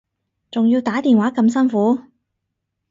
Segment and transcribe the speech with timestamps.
[0.49, 1.99] 仲要打電話咁辛苦